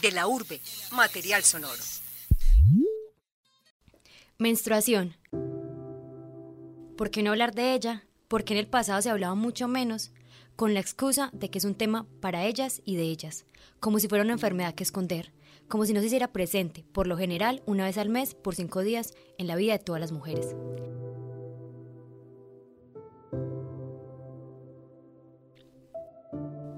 De 0.00 0.12
la 0.12 0.28
urbe, 0.28 0.60
material 0.92 1.42
sonoro. 1.42 1.82
Menstruación. 4.38 5.16
¿Por 6.96 7.10
qué 7.10 7.22
no 7.22 7.30
hablar 7.30 7.54
de 7.54 7.74
ella? 7.74 8.04
Porque 8.28 8.54
en 8.54 8.60
el 8.60 8.68
pasado 8.68 9.02
se 9.02 9.10
hablaba 9.10 9.34
mucho 9.34 9.66
menos, 9.66 10.12
con 10.54 10.74
la 10.74 10.80
excusa 10.80 11.30
de 11.32 11.50
que 11.50 11.58
es 11.58 11.64
un 11.64 11.74
tema 11.74 12.06
para 12.20 12.44
ellas 12.44 12.80
y 12.84 12.94
de 12.94 13.02
ellas, 13.02 13.46
como 13.80 13.98
si 13.98 14.06
fuera 14.06 14.24
una 14.24 14.34
enfermedad 14.34 14.74
que 14.74 14.84
esconder, 14.84 15.32
como 15.66 15.84
si 15.84 15.92
no 15.92 16.00
se 16.00 16.06
hiciera 16.06 16.32
presente, 16.32 16.84
por 16.92 17.08
lo 17.08 17.16
general, 17.16 17.62
una 17.66 17.84
vez 17.84 17.98
al 17.98 18.10
mes, 18.10 18.34
por 18.34 18.54
cinco 18.54 18.82
días, 18.82 19.14
en 19.38 19.48
la 19.48 19.56
vida 19.56 19.72
de 19.72 19.84
todas 19.84 20.00
las 20.00 20.12
mujeres. 20.12 20.54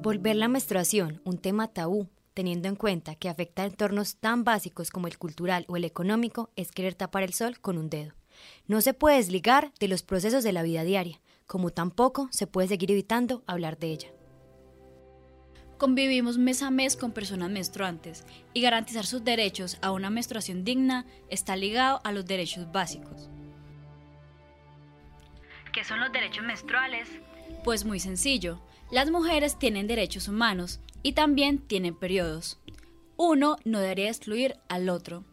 Volver 0.03 0.35
la 0.35 0.49
menstruación 0.49 1.21
un 1.25 1.37
tema 1.37 1.69
tabú, 1.69 2.09
teniendo 2.33 2.69
en 2.69 2.77
cuenta 2.77 3.17
que 3.17 3.29
afecta 3.29 3.65
a 3.65 3.67
entornos 3.67 4.17
tan 4.17 4.45
básicos 4.45 4.91
como 4.91 5.09
el 5.09 5.19
cultural 5.19 5.67
o 5.69 5.77
el 5.77 5.85
económico, 5.85 6.49
es 6.57 6.73
querer 6.73 6.95
tapar 6.95 7.23
el 7.23 7.35
sol 7.35 7.61
con 7.61 7.77
un 7.77 7.91
dedo. 7.91 8.15
No 8.67 8.81
se 8.81 8.95
puede 8.95 9.19
desligar 9.19 9.75
de 9.79 9.89
los 9.89 10.03
procesos 10.03 10.43
de 10.43 10.55
la 10.55 10.63
vida 10.63 10.85
diaria, 10.85 11.21
como 11.47 11.69
tampoco 11.69 12.31
se 12.33 12.47
puede 12.47 12.69
seguir 12.69 12.91
evitando 12.91 13.43
hablar 13.47 13.79
de 13.79 13.89
ella. 13.89 14.09
Convivimos 15.77 16.39
mes 16.39 16.63
a 16.63 16.71
mes 16.71 16.97
con 16.97 17.13
personas 17.13 17.51
menstruantes 17.51 18.25
y 18.55 18.63
garantizar 18.63 19.05
sus 19.05 19.23
derechos 19.23 19.77
a 19.83 19.91
una 19.91 20.09
menstruación 20.09 20.65
digna 20.65 21.05
está 21.29 21.57
ligado 21.57 22.01
a 22.05 22.13
los 22.13 22.25
derechos 22.25 22.73
básicos. 22.73 23.29
¿Qué 25.75 25.85
son 25.85 26.01
los 26.01 26.11
derechos 26.11 26.45
menstruales? 26.45 27.07
Pues 27.65 27.85
muy 27.85 28.01
sencillo, 28.01 28.61
las 28.91 29.11
mujeres 29.11 29.59
tienen 29.59 29.87
derechos 29.87 30.27
humanos 30.29 30.81
y 31.03 31.13
también 31.13 31.59
tienen 31.59 31.97
periodos. 31.97 32.61
Uno 33.17 33.57
no 33.65 33.81
debería 33.81 34.09
excluir 34.09 34.55
al 34.69 34.89
otro. 34.89 35.25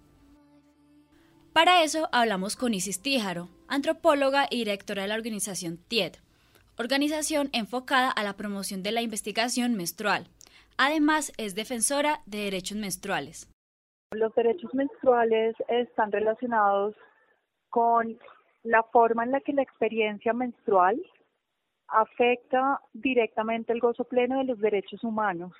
Para 1.54 1.82
eso 1.82 2.08
hablamos 2.12 2.56
con 2.56 2.76
Isis 2.76 3.02
Tíjaro, 3.02 3.50
antropóloga 3.68 4.46
y 4.52 4.58
directora 4.58 5.02
de 5.02 5.08
la 5.08 5.16
organización 5.16 5.78
TIED, 5.88 6.14
organización 6.78 7.50
enfocada 7.52 8.12
a 8.12 8.24
la 8.24 8.34
promoción 8.34 8.84
de 8.84 8.92
la 8.92 9.02
investigación 9.02 9.74
menstrual. 9.74 10.28
Además, 10.78 11.34
es 11.38 11.56
defensora 11.56 12.22
de 12.28 12.44
derechos 12.44 12.78
menstruales. 12.78 13.50
Los 14.12 14.36
derechos 14.36 14.72
menstruales 14.76 15.56
están 15.68 16.12
relacionados 16.12 16.94
con 17.70 18.20
la 18.64 18.84
forma 18.84 19.24
en 19.24 19.32
la 19.32 19.42
que 19.42 19.54
la 19.54 19.64
experiencia 19.64 20.34
menstrual 20.34 21.02
afecta 21.90 22.80
directamente 22.94 23.74
el 23.74 23.80
gozo 23.80 24.04
pleno 24.04 24.40
de 24.40 24.46
los 24.46 24.60
derechos 24.60 25.04
humanos. 25.04 25.54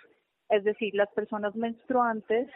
Es 0.50 0.64
decir, 0.64 0.94
las 0.96 1.10
personas 1.12 1.56
menstruantes, 1.56 2.50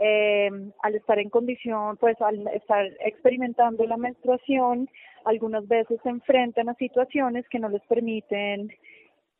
eh, 0.00 0.50
al 0.82 0.94
estar 0.94 1.18
en 1.18 1.30
condición, 1.30 1.96
pues 1.96 2.20
al 2.20 2.46
estar 2.48 2.86
experimentando 3.00 3.84
la 3.86 3.96
menstruación, 3.96 4.88
algunas 5.24 5.66
veces 5.66 6.00
se 6.02 6.08
enfrentan 6.08 6.68
a 6.68 6.74
situaciones 6.74 7.48
que 7.48 7.58
no 7.58 7.68
les 7.68 7.82
permiten 7.86 8.68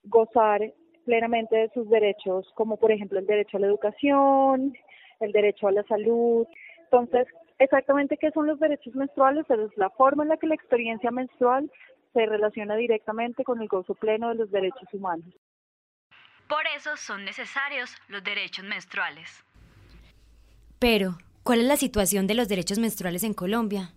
gozar 0.04 0.60
plenamente 1.04 1.56
de 1.56 1.70
sus 1.70 1.88
derechos, 1.88 2.50
como 2.54 2.76
por 2.76 2.90
ejemplo 2.90 3.18
el 3.18 3.26
derecho 3.26 3.56
a 3.56 3.60
la 3.60 3.66
educación, 3.66 4.74
el 5.20 5.32
derecho 5.32 5.68
a 5.68 5.72
la 5.72 5.82
salud. 5.84 6.46
Entonces, 6.84 7.26
exactamente 7.58 8.16
qué 8.16 8.30
son 8.30 8.46
los 8.46 8.58
derechos 8.58 8.94
menstruales, 8.94 9.44
es 9.50 9.76
la 9.76 9.90
forma 9.90 10.22
en 10.22 10.30
la 10.30 10.36
que 10.36 10.46
la 10.46 10.54
experiencia 10.54 11.10
menstrual 11.10 11.70
se 12.14 12.24
relaciona 12.24 12.76
directamente 12.76 13.44
con 13.44 13.60
el 13.60 13.68
gozo 13.68 13.94
pleno 13.94 14.30
de 14.30 14.36
los 14.36 14.50
derechos 14.50 14.88
humanos. 14.92 15.34
Por 16.48 16.62
eso 16.76 16.96
son 16.96 17.24
necesarios 17.24 17.94
los 18.08 18.22
derechos 18.22 18.64
menstruales. 18.64 19.44
Pero, 20.78 21.18
¿cuál 21.42 21.60
es 21.60 21.66
la 21.66 21.76
situación 21.76 22.26
de 22.26 22.34
los 22.34 22.48
derechos 22.48 22.78
menstruales 22.78 23.24
en 23.24 23.34
Colombia? 23.34 23.90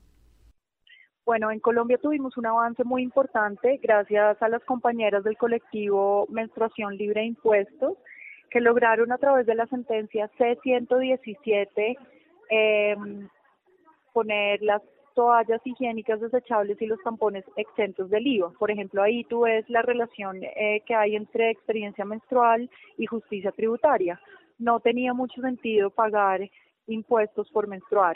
Bueno, 1.26 1.52
en 1.52 1.60
Colombia 1.60 1.98
tuvimos 2.02 2.38
un 2.38 2.46
avance 2.46 2.84
muy 2.84 3.04
importante 3.04 3.80
gracias 3.84 4.42
a 4.42 4.48
las 4.48 4.64
compañeras 4.64 5.24
del 5.24 5.38
colectivo 5.38 6.26
Menstruación 6.30 6.96
Libre 6.96 7.22
de 7.22 7.28
Impuestos 7.28 7.98
que 8.50 8.62
lograron 8.62 9.12
a 9.12 9.18
través 9.18 9.46
de 9.46 9.56
la 9.56 9.68
sentencia 9.68 10.30
C-117 10.38 11.98
eh, 12.50 12.96
poner 14.14 14.62
las 14.62 14.82
toallas 15.18 15.66
higiénicas 15.66 16.22
desechables 16.22 16.80
y 16.80 16.86
los 16.86 17.02
tampones 17.02 17.44
exentos 17.56 18.08
del 18.12 18.28
IVA. 18.28 18.52
Por 18.60 18.70
ejemplo, 18.70 19.02
ahí 19.02 19.24
tú 19.24 19.42
ves 19.42 19.68
la 19.68 19.82
relación 19.82 20.44
eh, 20.44 20.84
que 20.86 20.94
hay 20.94 21.16
entre 21.16 21.50
experiencia 21.50 22.06
menstrual 22.06 22.70
y 23.00 23.08
justicia 23.08 23.52
tributaria. 23.52 24.22
No 24.60 24.80
tenía 24.80 25.16
mucho 25.16 25.42
sentido 25.42 25.90
pagar 25.90 26.48
impuestos 26.86 27.50
por 27.50 27.68
menstruar. 27.68 28.16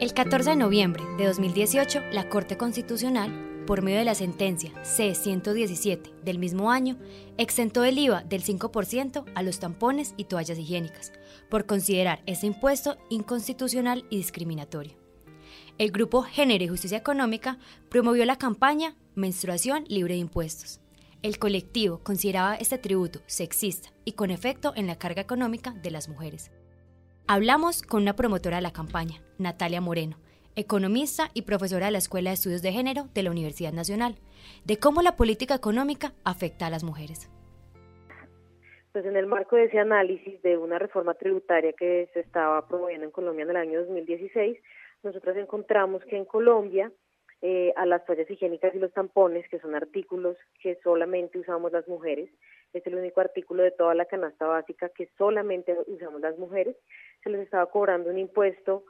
El 0.00 0.12
14 0.12 0.50
de 0.50 0.56
noviembre 0.56 1.02
de 1.16 1.24
2018, 1.24 2.00
la 2.12 2.28
Corte 2.28 2.58
Constitucional 2.58 3.57
por 3.68 3.82
medio 3.82 3.98
de 3.98 4.06
la 4.06 4.14
sentencia 4.14 4.72
C-117 4.82 6.22
del 6.24 6.38
mismo 6.38 6.70
año, 6.70 6.96
exentó 7.36 7.84
el 7.84 7.98
IVA 7.98 8.22
del 8.22 8.42
5% 8.42 9.24
a 9.34 9.42
los 9.42 9.58
tampones 9.58 10.14
y 10.16 10.24
toallas 10.24 10.58
higiénicas, 10.58 11.12
por 11.50 11.66
considerar 11.66 12.22
ese 12.24 12.46
impuesto 12.46 12.96
inconstitucional 13.10 14.06
y 14.08 14.16
discriminatorio. 14.16 14.94
El 15.76 15.90
grupo 15.90 16.22
Género 16.22 16.64
y 16.64 16.68
Justicia 16.68 16.96
Económica 16.96 17.58
promovió 17.90 18.24
la 18.24 18.38
campaña 18.38 18.96
Menstruación 19.14 19.84
libre 19.86 20.14
de 20.14 20.20
impuestos. 20.20 20.80
El 21.20 21.38
colectivo 21.38 21.98
consideraba 22.02 22.54
este 22.54 22.78
tributo 22.78 23.20
sexista 23.26 23.90
y 24.06 24.12
con 24.12 24.30
efecto 24.30 24.72
en 24.76 24.86
la 24.86 24.96
carga 24.96 25.20
económica 25.20 25.72
de 25.72 25.90
las 25.90 26.08
mujeres. 26.08 26.50
Hablamos 27.26 27.82
con 27.82 28.00
una 28.00 28.16
promotora 28.16 28.56
de 28.56 28.62
la 28.62 28.72
campaña, 28.72 29.20
Natalia 29.36 29.82
Moreno, 29.82 30.16
economista 30.58 31.28
y 31.34 31.42
profesora 31.42 31.86
de 31.86 31.92
la 31.92 31.98
Escuela 31.98 32.30
de 32.30 32.34
Estudios 32.34 32.62
de 32.62 32.72
Género 32.72 33.04
de 33.14 33.22
la 33.22 33.30
Universidad 33.30 33.72
Nacional, 33.72 34.16
de 34.64 34.78
cómo 34.78 35.02
la 35.02 35.16
política 35.16 35.54
económica 35.54 36.12
afecta 36.24 36.66
a 36.66 36.70
las 36.70 36.82
mujeres. 36.82 37.30
Pues 38.92 39.04
en 39.04 39.16
el 39.16 39.26
marco 39.26 39.54
de 39.54 39.64
ese 39.64 39.78
análisis 39.78 40.42
de 40.42 40.56
una 40.56 40.78
reforma 40.78 41.14
tributaria 41.14 41.72
que 41.74 42.10
se 42.12 42.20
estaba 42.20 42.66
promoviendo 42.66 43.06
en 43.06 43.12
Colombia 43.12 43.44
en 43.44 43.50
el 43.50 43.56
año 43.56 43.80
2016, 43.80 44.58
nosotros 45.04 45.36
encontramos 45.36 46.04
que 46.04 46.16
en 46.16 46.24
Colombia 46.24 46.90
eh, 47.40 47.72
a 47.76 47.86
las 47.86 48.04
toallas 48.04 48.28
higiénicas 48.28 48.74
y 48.74 48.78
los 48.80 48.92
tampones, 48.92 49.48
que 49.48 49.60
son 49.60 49.76
artículos 49.76 50.36
que 50.60 50.76
solamente 50.82 51.38
usamos 51.38 51.70
las 51.70 51.86
mujeres, 51.86 52.28
es 52.72 52.84
el 52.84 52.96
único 52.96 53.20
artículo 53.20 53.62
de 53.62 53.70
toda 53.70 53.94
la 53.94 54.06
canasta 54.06 54.46
básica 54.46 54.88
que 54.88 55.08
solamente 55.16 55.76
usamos 55.86 56.20
las 56.20 56.36
mujeres, 56.36 56.74
se 57.22 57.30
les 57.30 57.42
estaba 57.42 57.66
cobrando 57.66 58.10
un 58.10 58.18
impuesto 58.18 58.82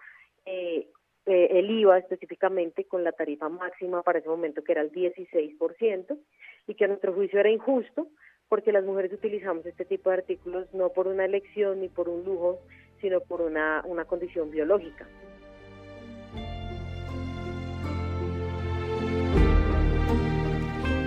eh, 0.47 0.89
eh, 1.29 1.59
el 1.59 1.71
IVA 1.71 1.99
específicamente 1.99 2.85
con 2.85 3.05
la 3.05 3.13
tarifa 3.13 3.51
máxima 3.51 4.03
para 4.03 4.19
ese 4.19 4.31
momento 4.31 4.65
que 4.65 4.73
era 4.73 4.81
el 4.81 4.91
16% 4.91 6.19
y 6.67 6.75
que 6.75 6.85
a 6.85 6.89
nuestro 6.89 7.13
juicio 7.13 7.39
era 7.39 7.51
injusto 7.51 8.09
porque 8.49 8.73
las 8.73 8.83
mujeres 8.83 9.13
utilizamos 9.13 9.67
este 9.67 9.85
tipo 9.85 10.09
de 10.09 10.17
artículos 10.17 10.73
no 10.73 10.89
por 10.89 11.07
una 11.07 11.27
elección 11.27 11.81
ni 11.83 11.89
por 11.91 12.09
un 12.09 12.25
lujo, 12.25 12.61
sino 13.03 13.21
por 13.21 13.43
una, 13.43 13.83
una 13.85 14.07
condición 14.07 14.51
biológica. 14.51 15.07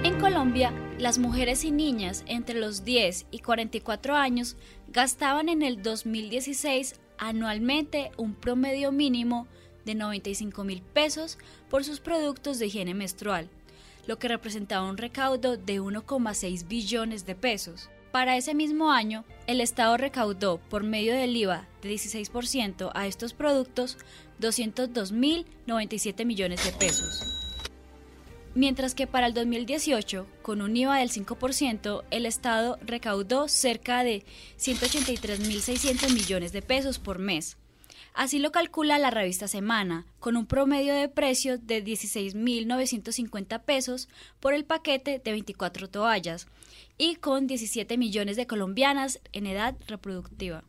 En 0.03 0.19
Colombia, 0.19 0.71
las 0.99 1.17
mujeres 1.17 1.65
y 1.65 1.71
niñas 1.71 2.23
entre 2.27 2.59
los 2.59 2.85
10 2.85 3.25
y 3.31 3.39
44 3.39 4.13
años 4.13 4.55
gastaban 4.89 5.49
en 5.49 5.63
el 5.63 5.81
2016 5.81 7.01
anualmente 7.17 8.11
un 8.17 8.35
promedio 8.35 8.91
mínimo 8.91 9.47
de 9.85 9.95
95 9.95 10.63
mil 10.63 10.81
pesos 10.81 11.37
por 11.69 11.83
sus 11.83 11.99
productos 11.99 12.59
de 12.59 12.67
higiene 12.67 12.93
menstrual, 12.93 13.49
lo 14.07 14.19
que 14.19 14.27
representaba 14.27 14.89
un 14.89 14.97
recaudo 14.97 15.57
de 15.57 15.81
1,6 15.81 16.67
billones 16.67 17.25
de 17.25 17.35
pesos. 17.35 17.89
Para 18.11 18.35
ese 18.35 18.53
mismo 18.53 18.91
año, 18.91 19.23
el 19.47 19.61
Estado 19.61 19.95
recaudó 19.95 20.57
por 20.57 20.83
medio 20.83 21.13
del 21.13 21.35
IVA 21.35 21.67
de 21.81 21.93
16% 21.93 22.91
a 22.93 23.07
estos 23.07 23.33
productos 23.33 23.97
202.097 24.41 26.25
millones 26.25 26.65
de 26.65 26.71
pesos. 26.73 27.41
Mientras 28.53 28.95
que 28.95 29.07
para 29.07 29.27
el 29.27 29.33
2018, 29.33 30.27
con 30.41 30.61
un 30.61 30.75
IVA 30.75 30.97
del 30.97 31.09
5%, 31.09 32.03
el 32.11 32.25
Estado 32.25 32.77
recaudó 32.81 33.47
cerca 33.47 34.03
de 34.03 34.25
183.600 34.59 36.13
millones 36.13 36.51
de 36.51 36.61
pesos 36.61 36.99
por 36.99 37.17
mes, 37.17 37.55
Así 38.13 38.39
lo 38.39 38.51
calcula 38.51 38.99
la 38.99 39.09
revista 39.09 39.47
Semana, 39.47 40.05
con 40.19 40.35
un 40.35 40.45
promedio 40.45 40.93
de 40.93 41.07
precio 41.07 41.57
de 41.57 41.83
16.950 41.83 43.61
pesos 43.61 44.09
por 44.39 44.53
el 44.53 44.65
paquete 44.65 45.21
de 45.23 45.31
24 45.31 45.89
toallas 45.89 46.47
y 46.97 47.15
con 47.15 47.47
17 47.47 47.97
millones 47.97 48.35
de 48.35 48.47
colombianas 48.47 49.21
en 49.31 49.47
edad 49.47 49.75
reproductiva. 49.87 50.63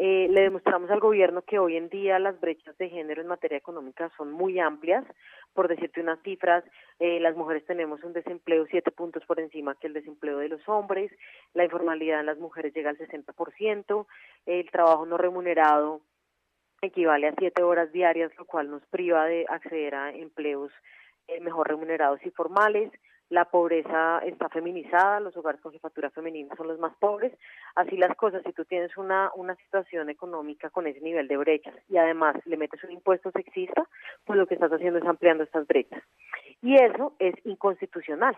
Eh, 0.00 0.28
le 0.30 0.42
demostramos 0.42 0.88
al 0.92 1.00
gobierno 1.00 1.42
que 1.42 1.58
hoy 1.58 1.76
en 1.76 1.88
día 1.88 2.20
las 2.20 2.38
brechas 2.38 2.78
de 2.78 2.88
género 2.88 3.20
en 3.20 3.26
materia 3.26 3.58
económica 3.58 4.12
son 4.16 4.30
muy 4.30 4.60
amplias. 4.60 5.04
Por 5.52 5.66
decirte 5.66 6.00
unas 6.00 6.22
cifras, 6.22 6.62
eh, 7.00 7.18
las 7.18 7.34
mujeres 7.34 7.66
tenemos 7.66 8.04
un 8.04 8.12
desempleo 8.12 8.64
siete 8.70 8.92
puntos 8.92 9.24
por 9.26 9.40
encima 9.40 9.74
que 9.74 9.88
el 9.88 9.94
desempleo 9.94 10.38
de 10.38 10.50
los 10.50 10.60
hombres, 10.68 11.10
la 11.52 11.64
informalidad 11.64 12.20
en 12.20 12.26
las 12.26 12.38
mujeres 12.38 12.72
llega 12.72 12.90
al 12.90 12.96
60%, 12.96 14.06
el 14.46 14.70
trabajo 14.70 15.04
no 15.04 15.18
remunerado 15.18 16.00
equivale 16.80 17.26
a 17.26 17.34
siete 17.36 17.64
horas 17.64 17.90
diarias, 17.90 18.30
lo 18.38 18.44
cual 18.44 18.70
nos 18.70 18.86
priva 18.86 19.26
de 19.26 19.46
acceder 19.48 19.96
a 19.96 20.12
empleos 20.12 20.70
eh, 21.26 21.40
mejor 21.40 21.66
remunerados 21.66 22.24
y 22.24 22.30
formales 22.30 22.92
la 23.30 23.44
pobreza 23.44 24.20
está 24.24 24.48
feminizada, 24.48 25.20
los 25.20 25.36
hogares 25.36 25.60
con 25.60 25.72
jefatura 25.72 26.10
femenina 26.10 26.56
son 26.56 26.68
los 26.68 26.78
más 26.78 26.94
pobres, 26.98 27.32
así 27.74 27.96
las 27.96 28.16
cosas, 28.16 28.42
si 28.44 28.52
tú 28.52 28.64
tienes 28.64 28.96
una, 28.96 29.30
una 29.34 29.54
situación 29.56 30.08
económica 30.08 30.70
con 30.70 30.86
ese 30.86 31.00
nivel 31.00 31.28
de 31.28 31.36
brechas 31.36 31.74
y 31.88 31.98
además 31.98 32.36
le 32.46 32.56
metes 32.56 32.82
un 32.84 32.92
impuesto 32.92 33.30
sexista, 33.30 33.86
pues 34.24 34.38
lo 34.38 34.46
que 34.46 34.54
estás 34.54 34.72
haciendo 34.72 34.98
es 34.98 35.06
ampliando 35.06 35.44
estas 35.44 35.66
brechas. 35.66 36.02
Y 36.62 36.76
eso 36.76 37.14
es 37.18 37.34
inconstitucional. 37.44 38.36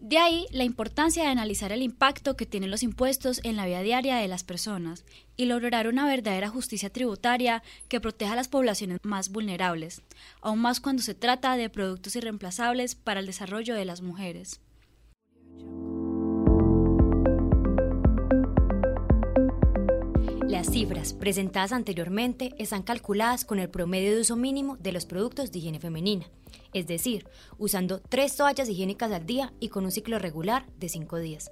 De 0.00 0.16
ahí 0.16 0.46
la 0.52 0.62
importancia 0.62 1.24
de 1.24 1.28
analizar 1.28 1.72
el 1.72 1.82
impacto 1.82 2.36
que 2.36 2.46
tienen 2.46 2.70
los 2.70 2.84
impuestos 2.84 3.40
en 3.42 3.56
la 3.56 3.66
vida 3.66 3.82
diaria 3.82 4.16
de 4.18 4.28
las 4.28 4.44
personas 4.44 5.04
y 5.36 5.46
lograr 5.46 5.88
una 5.88 6.06
verdadera 6.06 6.48
justicia 6.48 6.90
tributaria 6.90 7.64
que 7.88 8.00
proteja 8.00 8.34
a 8.34 8.36
las 8.36 8.46
poblaciones 8.46 9.00
más 9.02 9.30
vulnerables, 9.30 10.02
aún 10.40 10.60
más 10.60 10.80
cuando 10.80 11.02
se 11.02 11.14
trata 11.14 11.56
de 11.56 11.68
productos 11.68 12.14
irreemplazables 12.14 12.94
para 12.94 13.18
el 13.18 13.26
desarrollo 13.26 13.74
de 13.74 13.84
las 13.84 14.00
mujeres. 14.00 14.60
Cifras 20.78 21.12
presentadas 21.12 21.72
anteriormente 21.72 22.54
están 22.56 22.84
calculadas 22.84 23.44
con 23.44 23.58
el 23.58 23.68
promedio 23.68 24.14
de 24.14 24.20
uso 24.20 24.36
mínimo 24.36 24.76
de 24.76 24.92
los 24.92 25.06
productos 25.06 25.50
de 25.50 25.58
higiene 25.58 25.80
femenina, 25.80 26.30
es 26.72 26.86
decir, 26.86 27.26
usando 27.58 27.98
tres 27.98 28.36
toallas 28.36 28.68
higiénicas 28.68 29.10
al 29.10 29.26
día 29.26 29.52
y 29.58 29.70
con 29.70 29.84
un 29.84 29.90
ciclo 29.90 30.20
regular 30.20 30.66
de 30.78 30.88
cinco 30.88 31.18
días. 31.18 31.50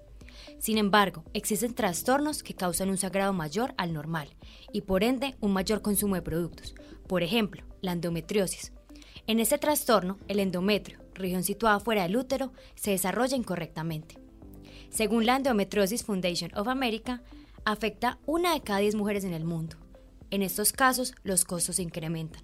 Sin 0.61 0.79
embargo, 0.79 1.25
existen 1.35 1.75
trastornos 1.75 2.45
que 2.45 2.55
causan 2.55 2.89
un 2.89 2.99
sagrado 2.99 3.33
mayor 3.33 3.75
al 3.79 3.93
normal 3.93 4.29
y 4.73 4.83
por 4.83 5.03
ende 5.03 5.35
un 5.41 5.53
mayor 5.53 5.83
consumo 5.83 6.15
de 6.15 6.23
productos. 6.23 6.77
Por 7.09 7.25
ejemplo, 7.25 7.65
la 7.81 7.91
endometriosis. 7.91 8.73
En 9.27 9.41
este 9.41 9.59
trastorno, 9.59 10.19
el 10.29 10.39
endometrio, 10.39 11.01
región 11.15 11.43
situada 11.43 11.81
fuera 11.81 12.05
del 12.05 12.17
útero, 12.17 12.53
se 12.77 12.93
desarrolla 12.93 13.37
incorrectamente. 13.37 14.21
Según 14.89 15.27
la 15.27 15.35
Endometriosis 15.35 16.05
Foundation 16.05 16.53
of 16.57 16.69
America, 16.69 17.25
afecta 17.67 18.21
una 18.27 18.55
de 18.55 18.63
cada 18.63 18.79
diez 18.79 18.95
mujeres 18.95 19.25
en 19.25 19.35
el 19.35 19.45
mundo. 19.45 19.77
En 20.31 20.43
estos 20.43 20.73
casos, 20.73 21.15
los 21.25 21.45
costos 21.45 21.77
se 21.77 21.83
incrementan 21.83 22.43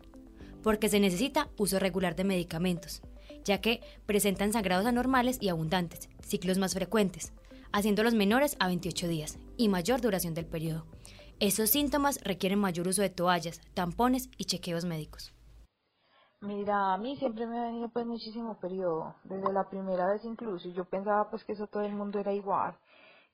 porque 0.65 0.89
se 0.89 1.01
necesita 1.01 1.49
uso 1.57 1.79
regular 1.79 2.15
de 2.15 2.25
medicamentos, 2.25 3.03
ya 3.45 3.61
que 3.61 3.81
presentan 4.07 4.53
sangrados 4.53 4.87
anormales 4.87 5.39
y 5.41 5.49
abundantes, 5.49 6.09
ciclos 6.21 6.59
más 6.59 6.75
frecuentes, 6.75 7.33
haciéndolos 7.73 8.15
menores 8.15 8.57
a 8.61 8.67
28 8.69 9.09
días 9.09 9.39
y 9.57 9.69
mayor 9.69 10.01
duración 10.01 10.35
del 10.35 10.47
periodo. 10.47 10.87
Esos 11.41 11.71
síntomas 11.71 12.21
requieren 12.23 12.61
mayor 12.61 12.87
uso 12.87 13.03
de 13.03 13.11
toallas, 13.11 13.61
tampones 13.75 14.29
y 14.39 14.45
chequeos 14.45 14.85
médicos. 14.85 15.35
Mira, 16.41 16.95
a 16.95 16.99
mí 16.99 17.17
siempre 17.17 17.47
me 17.47 17.59
ha 17.59 17.67
venido 17.67 17.89
pues 17.89 18.07
muchísimo 18.07 18.59
periodo, 18.59 19.15
desde 19.25 19.53
la 19.53 19.69
primera 19.69 20.13
vez 20.13 20.25
incluso, 20.25 20.69
yo 20.71 20.85
pensaba 20.85 21.31
pues 21.31 21.45
que 21.45 21.53
eso 21.53 21.69
todo 21.69 21.85
el 21.85 21.95
mundo 21.95 22.19
era 22.19 22.33
igual, 22.33 22.77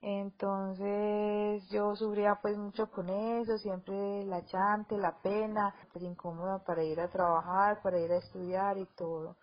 entonces 0.01 1.69
yo 1.71 1.97
sufría 1.97 2.39
pues 2.41 2.57
mucho 2.57 2.91
con 2.91 3.09
eso, 3.09 3.59
siempre 3.59 4.25
la 4.25 4.45
chante, 4.47 4.97
la 4.97 5.21
pena, 5.23 5.75
pues 5.93 6.05
incómoda 6.05 6.65
para 6.65 6.85
ir 6.85 7.01
a 7.01 7.11
trabajar, 7.11 7.83
para 7.83 7.99
ir 7.99 8.13
a 8.13 8.19
estudiar 8.19 8.79
y 8.79 8.87
todo 8.97 9.37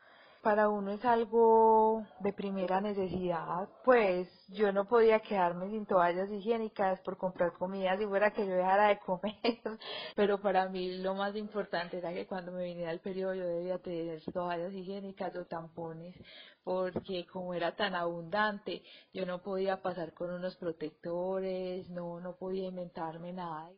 para 0.46 0.70
uno 0.70 0.92
es 0.92 1.04
algo 1.04 2.06
de 2.20 2.32
primera 2.32 2.80
necesidad, 2.80 3.68
pues 3.84 4.30
yo 4.50 4.72
no 4.72 4.86
podía 4.86 5.20
quedarme 5.20 5.72
sin 5.72 5.88
toallas 5.88 6.30
higiénicas 6.30 7.02
por 7.02 7.18
comprar 7.18 7.54
comida 7.54 7.98
si 7.98 8.06
fuera 8.06 8.30
que 8.30 8.46
yo 8.46 8.54
dejara 8.54 8.90
de 8.90 9.00
comer, 9.00 9.34
pero 10.16 10.40
para 10.40 10.70
mí 10.70 11.00
lo 11.00 11.16
más 11.16 11.36
importante 11.36 11.98
era 11.98 12.14
que 12.14 12.28
cuando 12.28 12.52
me 12.52 12.64
viniera 12.64 12.92
el 12.92 13.00
periodo 13.00 13.34
yo 13.34 13.48
debía 13.48 13.80
tener 13.80 14.22
toallas 14.32 14.72
higiénicas 14.72 15.36
o 15.36 15.46
tampones, 15.46 16.16
porque 16.64 17.26
como 17.26 17.56
era 17.56 17.76
tan 17.76 17.96
abundante, 17.96 18.84
yo 19.16 19.26
no 19.26 19.42
podía 19.42 19.82
pasar 19.82 20.14
con 20.14 20.30
unos 20.30 20.56
protectores, 20.58 21.90
no, 21.90 22.20
no 22.20 22.36
podía 22.36 22.68
inventarme 22.68 23.34
nada. 23.34 23.72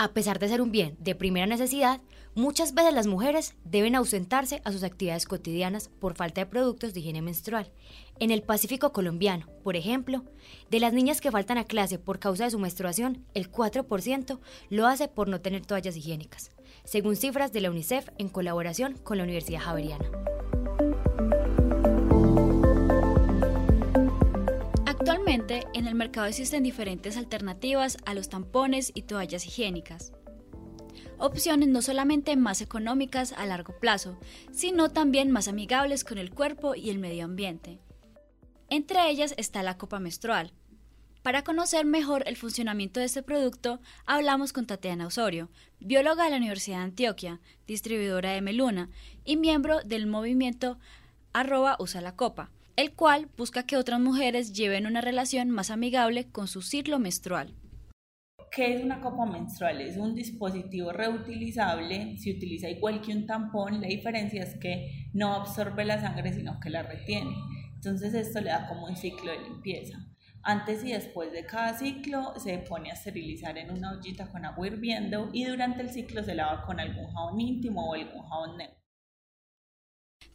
A 0.00 0.12
pesar 0.12 0.38
de 0.38 0.46
ser 0.46 0.62
un 0.62 0.70
bien 0.70 0.96
de 1.00 1.16
primera 1.16 1.46
necesidad, 1.46 2.00
muchas 2.36 2.72
veces 2.72 2.94
las 2.94 3.08
mujeres 3.08 3.56
deben 3.64 3.96
ausentarse 3.96 4.62
a 4.64 4.70
sus 4.70 4.84
actividades 4.84 5.26
cotidianas 5.26 5.88
por 5.88 6.14
falta 6.14 6.40
de 6.40 6.46
productos 6.46 6.94
de 6.94 7.00
higiene 7.00 7.20
menstrual. 7.20 7.72
En 8.20 8.30
el 8.30 8.44
Pacífico 8.44 8.92
colombiano, 8.92 9.46
por 9.64 9.74
ejemplo, 9.74 10.22
de 10.70 10.78
las 10.78 10.92
niñas 10.92 11.20
que 11.20 11.32
faltan 11.32 11.58
a 11.58 11.64
clase 11.64 11.98
por 11.98 12.20
causa 12.20 12.44
de 12.44 12.52
su 12.52 12.60
menstruación, 12.60 13.24
el 13.34 13.50
4% 13.50 14.38
lo 14.70 14.86
hace 14.86 15.08
por 15.08 15.26
no 15.26 15.40
tener 15.40 15.66
toallas 15.66 15.96
higiénicas, 15.96 16.52
según 16.84 17.16
cifras 17.16 17.52
de 17.52 17.60
la 17.60 17.70
UNICEF 17.70 18.08
en 18.18 18.28
colaboración 18.28 18.98
con 18.98 19.18
la 19.18 19.24
Universidad 19.24 19.62
Javeriana. 19.62 20.08
Actualmente 25.28 25.68
en 25.74 25.86
el 25.86 25.94
mercado 25.94 26.26
existen 26.26 26.62
diferentes 26.62 27.18
alternativas 27.18 27.98
a 28.06 28.14
los 28.14 28.30
tampones 28.30 28.92
y 28.94 29.02
toallas 29.02 29.44
higiénicas. 29.44 30.14
Opciones 31.18 31.68
no 31.68 31.82
solamente 31.82 32.34
más 32.34 32.62
económicas 32.62 33.34
a 33.34 33.44
largo 33.44 33.78
plazo, 33.78 34.18
sino 34.52 34.88
también 34.88 35.30
más 35.30 35.46
amigables 35.46 36.02
con 36.02 36.16
el 36.16 36.30
cuerpo 36.30 36.74
y 36.74 36.88
el 36.88 36.98
medio 36.98 37.26
ambiente. 37.26 37.78
Entre 38.70 39.10
ellas 39.10 39.34
está 39.36 39.62
la 39.62 39.76
copa 39.76 40.00
menstrual. 40.00 40.54
Para 41.22 41.44
conocer 41.44 41.84
mejor 41.84 42.22
el 42.26 42.38
funcionamiento 42.38 42.98
de 42.98 43.04
este 43.04 43.22
producto, 43.22 43.80
hablamos 44.06 44.54
con 44.54 44.66
Tatiana 44.66 45.08
Osorio, 45.08 45.50
bióloga 45.78 46.24
de 46.24 46.30
la 46.30 46.38
Universidad 46.38 46.78
de 46.78 46.84
Antioquia, 46.84 47.42
distribuidora 47.66 48.30
de 48.30 48.40
Meluna 48.40 48.88
y 49.26 49.36
miembro 49.36 49.82
del 49.82 50.06
movimiento 50.06 50.78
arroba 51.34 51.76
usa 51.78 52.00
el 52.78 52.94
cual 52.94 53.28
busca 53.36 53.64
que 53.64 53.76
otras 53.76 53.98
mujeres 53.98 54.52
lleven 54.52 54.86
una 54.86 55.00
relación 55.00 55.50
más 55.50 55.72
amigable 55.72 56.30
con 56.30 56.46
su 56.46 56.62
ciclo 56.62 57.00
menstrual. 57.00 57.52
¿Qué 58.52 58.76
es 58.76 58.84
una 58.84 59.00
copa 59.00 59.26
menstrual? 59.26 59.80
Es 59.80 59.96
un 59.96 60.14
dispositivo 60.14 60.92
reutilizable, 60.92 62.16
se 62.18 62.30
utiliza 62.30 62.70
igual 62.70 63.00
que 63.00 63.10
un 63.10 63.26
tampón, 63.26 63.80
la 63.80 63.88
diferencia 63.88 64.44
es 64.44 64.54
que 64.60 65.08
no 65.12 65.34
absorbe 65.34 65.84
la 65.84 66.00
sangre, 66.00 66.32
sino 66.32 66.60
que 66.60 66.70
la 66.70 66.84
retiene. 66.84 67.34
Entonces 67.74 68.14
esto 68.14 68.40
le 68.40 68.50
da 68.50 68.68
como 68.68 68.86
un 68.86 68.96
ciclo 68.96 69.32
de 69.32 69.40
limpieza. 69.40 69.98
Antes 70.44 70.84
y 70.84 70.92
después 70.92 71.32
de 71.32 71.46
cada 71.46 71.76
ciclo 71.76 72.34
se 72.38 72.58
pone 72.58 72.92
a 72.92 72.94
esterilizar 72.94 73.58
en 73.58 73.72
una 73.72 73.90
ollita 73.90 74.30
con 74.30 74.44
agua 74.44 74.68
hirviendo 74.68 75.30
y 75.32 75.46
durante 75.46 75.82
el 75.82 75.90
ciclo 75.90 76.22
se 76.22 76.36
lava 76.36 76.64
con 76.64 76.78
algún 76.78 77.12
jabón 77.12 77.40
íntimo 77.40 77.90
o 77.90 77.94
algún 77.94 78.22
jabón 78.22 78.56
neutro. 78.56 78.77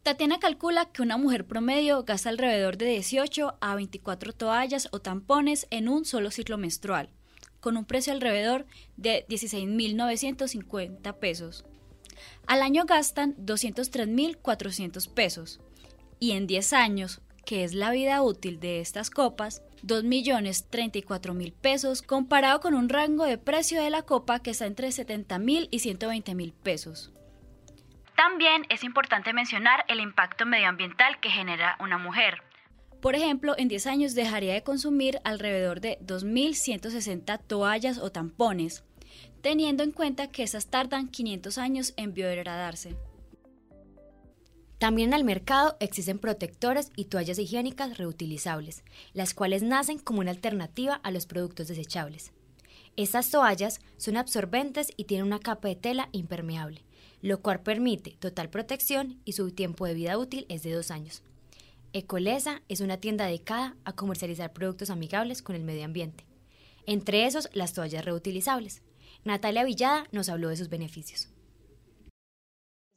Tatiana 0.03 0.37
calcula 0.37 0.91
que 0.91 1.01
una 1.01 1.15
mujer 1.15 1.47
promedio 1.47 2.03
gasta 2.03 2.27
alrededor 2.27 2.77
de 2.77 2.87
18 2.87 3.55
a 3.61 3.75
24 3.75 4.33
toallas 4.33 4.89
o 4.91 4.99
tampones 4.99 5.65
en 5.69 5.87
un 5.87 6.03
solo 6.03 6.29
ciclo 6.29 6.57
menstrual, 6.57 7.09
con 7.61 7.77
un 7.77 7.85
precio 7.85 8.11
alrededor 8.11 8.65
de 8.97 9.25
16.950 9.29 11.13
pesos. 11.19 11.63
Al 12.47 12.63
año 12.63 12.83
gastan 12.85 13.33
203.400 13.37 15.07
pesos 15.07 15.61
y 16.19 16.31
en 16.31 16.47
10 16.47 16.73
años, 16.73 17.21
que 17.45 17.63
es 17.63 17.73
la 17.73 17.91
vida 17.91 18.21
útil 18.23 18.59
de 18.59 18.81
estas 18.81 19.09
copas, 19.09 19.61
2.034.000 19.83 21.53
pesos 21.53 22.01
comparado 22.01 22.59
con 22.59 22.73
un 22.73 22.89
rango 22.89 23.23
de 23.23 23.37
precio 23.37 23.81
de 23.81 23.89
la 23.89 24.01
copa 24.01 24.39
que 24.39 24.51
está 24.51 24.65
entre 24.65 24.89
70.000 24.89 25.69
y 25.71 25.79
120.000 25.79 26.51
pesos. 26.61 27.13
También 28.15 28.65
es 28.69 28.83
importante 28.83 29.33
mencionar 29.33 29.85
el 29.87 29.99
impacto 29.99 30.45
medioambiental 30.45 31.19
que 31.19 31.29
genera 31.29 31.77
una 31.79 31.97
mujer. 31.97 32.43
Por 33.01 33.15
ejemplo, 33.15 33.55
en 33.57 33.67
10 33.67 33.87
años 33.87 34.15
dejaría 34.15 34.53
de 34.53 34.63
consumir 34.63 35.19
alrededor 35.23 35.81
de 35.81 35.99
2.160 35.99 37.39
toallas 37.45 37.97
o 37.97 38.11
tampones, 38.11 38.83
teniendo 39.41 39.83
en 39.83 39.91
cuenta 39.91 40.31
que 40.31 40.43
esas 40.43 40.67
tardan 40.67 41.09
500 41.09 41.57
años 41.57 41.93
en 41.97 42.13
biodegradarse. 42.13 42.95
También 44.77 45.09
en 45.09 45.15
el 45.15 45.23
mercado 45.23 45.75
existen 45.79 46.19
protectores 46.19 46.91
y 46.95 47.05
toallas 47.05 47.39
higiénicas 47.39 47.97
reutilizables, 47.97 48.83
las 49.13 49.33
cuales 49.33 49.63
nacen 49.63 49.97
como 49.97 50.19
una 50.19 50.31
alternativa 50.31 50.95
a 51.03 51.11
los 51.11 51.25
productos 51.25 51.67
desechables. 51.67 52.31
Estas 52.95 53.31
toallas 53.31 53.81
son 53.97 54.17
absorbentes 54.17 54.91
y 54.95 55.05
tienen 55.05 55.25
una 55.25 55.39
capa 55.39 55.67
de 55.69 55.75
tela 55.75 56.09
impermeable, 56.11 56.83
lo 57.23 57.41
cual 57.41 57.61
permite 57.61 58.17
total 58.19 58.49
protección 58.49 59.21
y 59.23 59.31
su 59.31 59.49
tiempo 59.51 59.85
de 59.87 59.93
vida 59.93 60.17
útil 60.17 60.45
es 60.49 60.61
de 60.61 60.73
dos 60.73 60.91
años. 60.91 61.23
Ecolesa 61.93 62.61
es 62.67 62.81
una 62.81 62.97
tienda 62.97 63.25
dedicada 63.25 63.77
a 63.85 63.93
comercializar 63.93 64.51
productos 64.51 64.89
amigables 64.89 65.41
con 65.41 65.55
el 65.55 65.63
medio 65.63 65.85
ambiente. 65.85 66.25
entre 66.85 67.25
esos 67.25 67.49
las 67.53 67.71
toallas 67.71 68.03
reutilizables. 68.03 68.81
Natalia 69.23 69.63
Villada 69.63 70.05
nos 70.11 70.27
habló 70.27 70.49
de 70.49 70.57
sus 70.57 70.67
beneficios. 70.67 71.29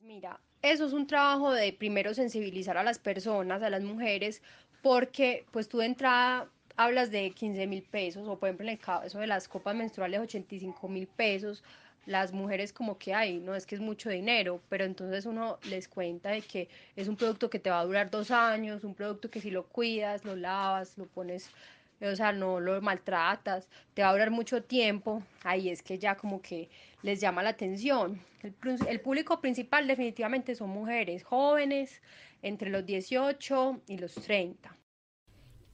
Mira, 0.01 0.41
eso 0.61 0.87
es 0.87 0.93
un 0.93 1.07
trabajo 1.07 1.53
de 1.53 1.73
primero 1.73 2.13
sensibilizar 2.13 2.77
a 2.79 2.83
las 2.83 2.99
personas, 2.99 3.63
a 3.63 3.71
las 3.71 3.85
mujeres, 3.85 4.43
porque 4.83 5.47
pues 5.53 5.69
tú 5.69 5.79
de 5.79 5.87
entrada 5.87 6.51
hablas 6.77 7.13
de 7.13 7.31
15 7.31 7.69
mil 7.69 7.85
pesos 7.85 8.27
o 8.27 8.41
por 8.41 8.49
ejemplo 8.49 8.67
en 8.67 8.77
el 8.77 9.21
de 9.21 9.27
las 9.29 9.47
copas 9.47 9.77
menstruales 9.77 10.19
85 10.19 10.89
mil 10.89 11.07
pesos, 11.07 11.63
las 12.07 12.33
mujeres 12.33 12.73
como 12.73 12.99
que 12.99 13.13
hay, 13.13 13.39
no 13.39 13.55
es 13.55 13.67
que 13.67 13.75
es 13.75 13.81
mucho 13.81 14.09
dinero, 14.09 14.61
pero 14.69 14.85
entonces 14.85 15.27
uno 15.27 15.59
les 15.69 15.89
cuenta 15.89 16.31
de 16.31 16.41
que 16.43 16.69
es 16.95 17.09
un 17.09 17.17
producto 17.17 17.51
que 17.51 17.59
te 17.59 17.71
va 17.71 17.81
a 17.81 17.85
durar 17.85 18.11
dos 18.11 18.31
años, 18.31 18.85
un 18.85 18.95
producto 18.95 19.31
que 19.31 19.41
si 19.41 19.51
lo 19.51 19.65
cuidas, 19.67 20.25
lo 20.25 20.37
lavas, 20.37 20.97
lo 20.97 21.07
pones, 21.07 21.51
o 22.01 22.17
sea, 22.17 22.33
no 22.33 22.61
lo 22.61 22.81
maltratas, 22.81 23.69
te 23.95 24.03
va 24.03 24.11
a 24.11 24.13
durar 24.13 24.31
mucho 24.31 24.63
tiempo, 24.63 25.23
ahí 25.43 25.69
es 25.69 25.83
que 25.83 25.99
ya 25.99 26.17
como 26.17 26.41
que 26.41 26.69
les 27.03 27.21
llama 27.21 27.43
la 27.43 27.51
atención. 27.51 28.21
El, 28.43 28.55
el 28.89 29.01
público 29.01 29.41
principal 29.41 29.87
definitivamente 29.87 30.55
son 30.55 30.71
mujeres 30.71 31.25
jóvenes, 31.25 32.01
entre 32.43 32.71
los 32.71 32.87
18 32.87 33.81
y 33.89 33.99
los 33.99 34.15
30. 34.15 34.77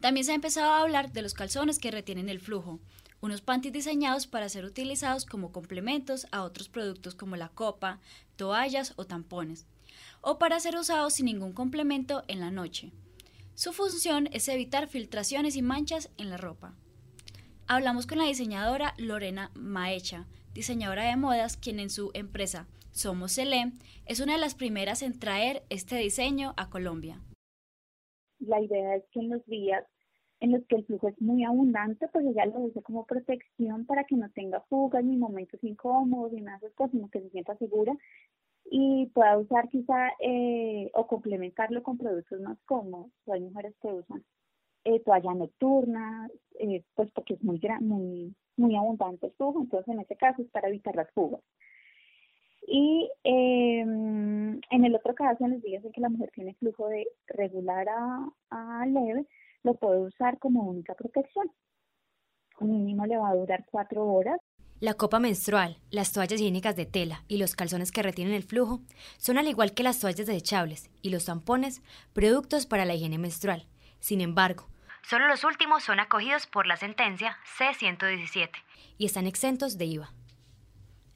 También 0.00 0.24
se 0.24 0.32
ha 0.32 0.34
empezado 0.34 0.72
a 0.72 0.82
hablar 0.82 1.12
de 1.12 1.22
los 1.22 1.34
calzones 1.34 1.78
que 1.78 1.90
retienen 1.90 2.28
el 2.28 2.40
flujo, 2.40 2.80
unos 3.22 3.40
panties 3.40 3.72
diseñados 3.72 4.26
para 4.26 4.48
ser 4.48 4.64
utilizados 4.64 5.24
como 5.24 5.52
complementos 5.52 6.26
a 6.32 6.42
otros 6.42 6.68
productos 6.68 7.14
como 7.14 7.36
la 7.36 7.48
copa, 7.48 8.00
toallas 8.36 8.94
o 8.96 9.06
tampones, 9.06 9.66
o 10.20 10.38
para 10.38 10.58
ser 10.58 10.76
usados 10.76 11.14
sin 11.14 11.26
ningún 11.26 11.52
complemento 11.52 12.24
en 12.26 12.40
la 12.40 12.50
noche. 12.50 12.92
Su 13.54 13.72
función 13.72 14.28
es 14.32 14.48
evitar 14.48 14.88
filtraciones 14.88 15.56
y 15.56 15.62
manchas 15.62 16.10
en 16.18 16.30
la 16.30 16.36
ropa. 16.36 16.74
Hablamos 17.68 18.08
con 18.08 18.18
la 18.18 18.24
diseñadora 18.24 18.94
Lorena 18.98 19.52
Maecha, 19.54 20.26
diseñadora 20.52 21.04
de 21.04 21.16
modas, 21.16 21.56
quien 21.56 21.78
en 21.78 21.90
su 21.90 22.10
empresa 22.14 22.66
Somos 22.90 23.32
Celem 23.32 23.78
es 24.04 24.18
una 24.18 24.32
de 24.32 24.40
las 24.40 24.56
primeras 24.56 25.00
en 25.00 25.18
traer 25.18 25.62
este 25.70 25.96
diseño 25.96 26.54
a 26.56 26.68
Colombia. 26.70 27.20
La 28.40 28.60
idea 28.60 28.96
es 28.96 29.04
que 29.12 29.20
en 29.20 29.30
los 29.30 29.46
días 29.46 29.84
en 30.42 30.50
los 30.50 30.64
que 30.66 30.74
el 30.74 30.84
flujo 30.84 31.06
es 31.06 31.22
muy 31.22 31.44
abundante, 31.44 32.08
pues 32.08 32.26
ella 32.26 32.44
lo 32.46 32.58
usa 32.58 32.82
como 32.82 33.06
protección 33.06 33.86
para 33.86 34.02
que 34.02 34.16
no 34.16 34.28
tenga 34.30 34.60
fugas 34.62 35.04
ni 35.04 35.16
momentos 35.16 35.62
incómodos 35.62 36.32
ni 36.32 36.40
nada 36.40 36.58
de 36.58 36.66
esas 36.66 36.76
cosas, 36.76 36.90
sino 36.90 37.08
que 37.10 37.20
se 37.20 37.30
sienta 37.30 37.56
segura 37.58 37.96
y 38.64 39.06
pueda 39.14 39.38
usar 39.38 39.68
quizá 39.68 40.10
eh, 40.18 40.90
o 40.94 41.06
complementarlo 41.06 41.84
con 41.84 41.96
productos 41.96 42.40
más 42.40 42.58
cómodos. 42.64 43.12
Hay 43.32 43.40
mujeres 43.40 43.72
que 43.80 43.86
usan 43.86 44.24
eh, 44.84 44.98
toalla 45.04 45.32
nocturna, 45.32 46.28
eh, 46.58 46.82
pues 46.96 47.08
porque 47.12 47.34
es 47.34 47.44
muy, 47.44 47.60
muy, 47.80 48.34
muy 48.56 48.74
abundante 48.74 49.26
el 49.26 49.32
flujo, 49.34 49.60
entonces 49.60 49.94
en 49.94 50.00
ese 50.00 50.16
caso 50.16 50.42
es 50.42 50.50
para 50.50 50.68
evitar 50.68 50.96
las 50.96 51.10
fugas. 51.12 51.40
Y 52.66 53.08
em, 53.22 54.60
en 54.70 54.84
el 54.84 54.94
otro 54.96 55.14
caso, 55.14 55.44
en 55.44 55.52
los 55.52 55.62
días 55.62 55.84
en 55.84 55.92
que 55.92 56.00
la 56.00 56.08
mujer 56.08 56.30
tiene 56.34 56.54
flujo 56.54 56.88
de 56.88 57.06
regular 57.28 57.88
a, 57.88 58.28
a 58.50 58.86
leve, 58.86 59.26
lo 59.62 59.74
puede 59.74 60.00
usar 60.00 60.38
como 60.38 60.62
única 60.62 60.94
protección. 60.94 61.50
Mínimo 62.60 63.06
le 63.06 63.16
va 63.16 63.30
a 63.30 63.34
durar 63.34 63.64
cuatro 63.70 64.04
horas. 64.04 64.40
La 64.80 64.94
copa 64.94 65.20
menstrual, 65.20 65.78
las 65.90 66.12
toallas 66.12 66.40
higiénicas 66.40 66.74
de 66.74 66.86
tela 66.86 67.24
y 67.28 67.36
los 67.36 67.54
calzones 67.54 67.92
que 67.92 68.02
retienen 68.02 68.34
el 68.34 68.42
flujo 68.42 68.80
son 69.16 69.38
al 69.38 69.46
igual 69.46 69.74
que 69.74 69.84
las 69.84 70.00
toallas 70.00 70.26
desechables 70.26 70.90
y 71.02 71.10
los 71.10 71.24
tampones, 71.24 71.82
productos 72.12 72.66
para 72.66 72.84
la 72.84 72.94
higiene 72.94 73.18
menstrual. 73.18 73.66
Sin 74.00 74.20
embargo, 74.20 74.66
solo 75.08 75.28
los 75.28 75.44
últimos 75.44 75.84
son 75.84 76.00
acogidos 76.00 76.46
por 76.46 76.66
la 76.66 76.76
sentencia 76.76 77.36
C-117 77.56 78.50
y 78.98 79.06
están 79.06 79.26
exentos 79.26 79.78
de 79.78 79.84
IVA. 79.84 80.12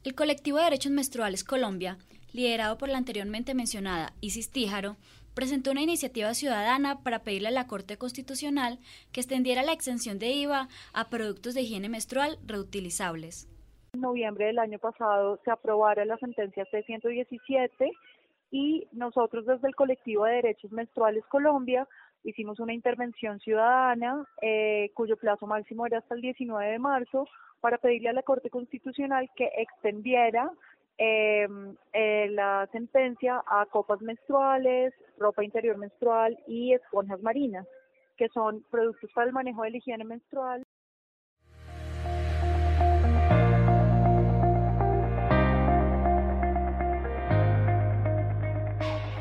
El 0.05 0.15
colectivo 0.15 0.59
de 0.59 0.65
derechos 0.65 0.93
menstruales 0.93 1.43
Colombia, 1.43 1.99
liderado 2.33 2.79
por 2.79 2.89
la 2.89 2.99
anteriormente 2.99 3.55
mencionada 3.55 4.13
Isis 4.21 4.51
Tíjaro, 4.51 4.97
presentó 5.37 5.71
una 5.71 5.83
iniciativa 5.83 6.33
ciudadana 6.33 7.03
para 7.03 7.23
pedirle 7.23 7.49
a 7.49 7.51
la 7.51 7.67
Corte 7.67 7.99
Constitucional 7.99 8.79
que 9.13 9.21
extendiera 9.21 9.63
la 9.63 9.75
exención 9.75 10.19
de 10.19 10.31
IVA 10.31 10.69
a 10.95 11.11
productos 11.11 11.55
de 11.55 11.61
higiene 11.61 11.91
menstrual 11.91 12.39
reutilizables. 12.47 13.47
En 13.93 14.01
noviembre 14.01 14.47
del 14.47 14.59
año 14.59 14.79
pasado 14.79 15.39
se 15.45 15.51
aprobara 15.51 16.07
la 16.07 16.17
sentencia 16.17 16.65
C-117 16.71 17.69
y 18.51 18.89
nosotros 18.93 19.45
desde 19.45 19.69
el 19.69 19.75
colectivo 19.75 20.25
de 20.25 20.37
derechos 20.37 20.73
menstruales 20.73 21.23
Colombia 21.27 21.87
hicimos 22.25 22.59
una 22.59 22.73
intervención 22.73 23.39
ciudadana 23.41 24.25
eh, 24.41 24.91
cuyo 24.95 25.19
plazo 25.19 25.47
máximo 25.47 25.87
era 25.87 25.99
hasta 25.99 26.15
el 26.15 26.23
19 26.23 26.67
de 26.67 26.79
marzo 26.79 27.29
para 27.61 27.77
pedirle 27.77 28.09
a 28.09 28.15
la 28.15 28.23
Corte 28.23 28.49
Constitucional 28.49 29.29
que 29.37 29.51
extendiera 29.59 30.51
Em, 30.99 31.77
eh, 31.93 32.29
la 32.31 32.67
sentencia 32.73 33.43
a 33.47 33.67
copas 33.67 34.01
menstruales, 34.01 34.95
ropa 35.19 35.45
interior 35.45 35.77
menstrual 35.77 36.39
y 36.47 36.73
esponjas 36.73 37.21
marinas, 37.21 37.67
que 38.17 38.29
son 38.31 38.65
productos 38.71 39.11
para 39.15 39.27
el 39.27 39.35
manejo 39.35 39.63
de 39.63 39.73
la 39.73 39.77
higiene 39.77 40.05
menstrual. 40.05 40.63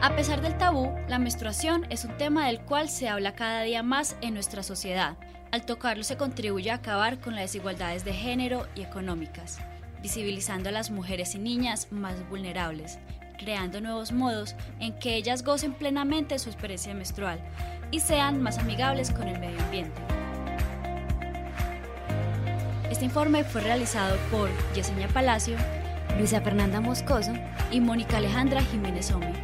A 0.01 0.15
pesar 0.15 0.39
del 0.39 0.58
tabú, 0.58 0.94
la 1.10 1.20
menstruación 1.20 1.84
es 1.89 2.05
un 2.05 2.15
tema 2.15 2.48
del 2.48 2.63
cual 2.63 2.88
se 2.88 3.10
habla 3.10 3.36
cada 3.36 3.63
día 3.63 3.84
más 3.84 4.17
en 4.22 4.34
nuestra 4.34 4.63
sociedad. 4.63 5.17
Al 5.51 5.65
tocarlo 5.65 6.03
se 6.03 6.15
contribuye 6.15 6.72
a 6.72 6.75
acabar 6.75 7.20
con 7.20 7.36
las 7.36 7.51
desigualdades 7.51 8.05
de 8.05 8.13
género 8.13 8.65
y 8.75 8.84
económicas 8.84 9.60
visibilizando 10.06 10.70
a 10.70 10.72
las 10.72 10.92
mujeres 10.92 11.34
y 11.34 11.40
niñas 11.40 11.88
más 11.90 12.30
vulnerables, 12.30 13.00
creando 13.40 13.82
nuevos 13.82 14.12
modos 14.12 14.56
en 14.80 14.94
que 15.00 15.16
ellas 15.16 15.44
gocen 15.44 15.74
plenamente 15.74 16.38
su 16.38 16.48
experiencia 16.48 16.94
menstrual 16.94 17.40
y 17.90 18.02
sean 18.02 18.40
más 18.40 18.60
amigables 18.60 19.10
con 19.10 19.28
el 19.28 19.40
medio 19.40 19.60
ambiente. 19.64 20.00
Este 22.92 23.06
informe 23.06 23.44
fue 23.44 23.62
realizado 23.62 24.16
por 24.30 24.52
Yesenia 24.76 25.08
Palacio, 25.08 25.58
Luisa 26.20 26.40
Fernanda 26.40 26.82
Moscoso 26.82 27.34
y 27.72 27.82
Mónica 27.82 28.18
Alejandra 28.18 28.62
Jiménez 28.62 29.12
Omi. 29.12 29.35